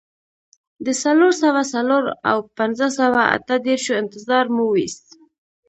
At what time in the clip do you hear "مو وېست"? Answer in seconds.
4.55-5.05